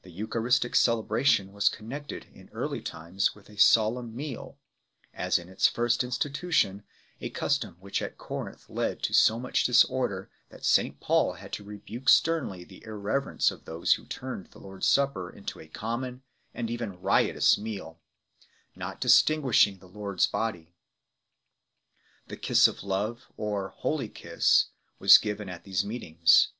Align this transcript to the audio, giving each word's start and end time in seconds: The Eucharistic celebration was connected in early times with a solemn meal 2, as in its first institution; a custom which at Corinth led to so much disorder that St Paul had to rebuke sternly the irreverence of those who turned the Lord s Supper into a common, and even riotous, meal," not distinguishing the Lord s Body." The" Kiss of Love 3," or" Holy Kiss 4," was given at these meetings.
The 0.00 0.10
Eucharistic 0.10 0.74
celebration 0.74 1.52
was 1.52 1.68
connected 1.68 2.24
in 2.32 2.48
early 2.54 2.80
times 2.80 3.34
with 3.34 3.50
a 3.50 3.58
solemn 3.58 4.16
meal 4.16 4.56
2, 5.10 5.10
as 5.18 5.38
in 5.38 5.50
its 5.50 5.66
first 5.68 6.02
institution; 6.02 6.84
a 7.20 7.28
custom 7.28 7.76
which 7.78 8.00
at 8.00 8.16
Corinth 8.16 8.70
led 8.70 9.02
to 9.02 9.12
so 9.12 9.38
much 9.38 9.64
disorder 9.64 10.30
that 10.48 10.64
St 10.64 10.98
Paul 11.00 11.34
had 11.34 11.52
to 11.52 11.64
rebuke 11.64 12.08
sternly 12.08 12.64
the 12.64 12.82
irreverence 12.82 13.50
of 13.50 13.66
those 13.66 13.92
who 13.92 14.06
turned 14.06 14.46
the 14.52 14.58
Lord 14.58 14.80
s 14.84 14.88
Supper 14.88 15.28
into 15.28 15.60
a 15.60 15.68
common, 15.68 16.22
and 16.54 16.70
even 16.70 16.98
riotous, 16.98 17.58
meal," 17.58 18.00
not 18.74 19.02
distinguishing 19.02 19.80
the 19.80 19.86
Lord 19.86 20.18
s 20.18 20.26
Body." 20.26 20.72
The" 22.28 22.38
Kiss 22.38 22.68
of 22.68 22.82
Love 22.82 23.24
3," 23.34 23.34
or" 23.36 23.68
Holy 23.76 24.08
Kiss 24.08 24.68
4," 24.92 24.92
was 25.00 25.18
given 25.18 25.50
at 25.50 25.64
these 25.64 25.84
meetings. 25.84 26.52